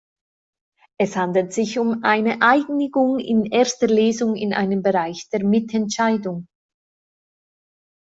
[0.99, 6.47] Es handelt sich um eine Einigung in erster Lesung in einem Bereich der Mitentscheidung.